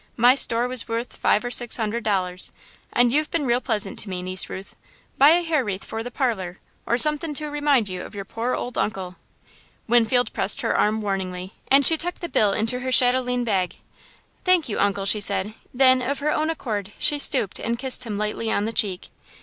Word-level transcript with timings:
My 0.17 0.33
store 0.33 0.67
was 0.67 0.87
wuth 0.87 1.15
five 1.15 1.45
or 1.45 1.51
six 1.51 1.77
hundred 1.77 2.03
dollars, 2.03 2.51
and 2.91 3.11
you've 3.11 3.29
been 3.29 3.45
real 3.45 3.61
pleasant 3.61 3.99
to 3.99 4.09
me, 4.09 4.23
Niece 4.23 4.49
Ruth. 4.49 4.75
Buy 5.19 5.29
a 5.29 5.43
hair 5.43 5.63
wreath 5.63 5.83
for 5.83 6.01
the 6.01 6.09
parlour, 6.09 6.57
or 6.87 6.97
sunthin' 6.97 7.35
to 7.35 7.51
remind 7.51 7.87
you 7.87 8.01
of 8.01 8.15
your 8.15 8.25
pore 8.25 8.55
old 8.55 8.79
Uncle." 8.79 9.15
Winfield 9.87 10.33
pressed 10.33 10.61
her 10.61 10.75
arm 10.75 11.01
warningly, 11.01 11.53
and 11.67 11.85
she 11.85 11.97
tucked 11.97 12.21
the 12.21 12.29
bill 12.29 12.51
into 12.51 12.79
her 12.79 12.91
chatelaine 12.91 13.43
bag. 13.43 13.75
"Thank 14.43 14.67
you, 14.67 14.79
Uncle!" 14.79 15.05
she 15.05 15.19
said; 15.21 15.53
then, 15.71 16.01
of 16.01 16.17
her 16.17 16.31
own 16.31 16.49
accord, 16.49 16.93
she 16.97 17.19
stooped 17.19 17.59
and 17.59 17.77
kissed 17.77 18.03
him 18.03 18.17
lightly 18.17 18.51
on 18.51 18.65
the 18.65 18.73
cheek. 18.73 19.09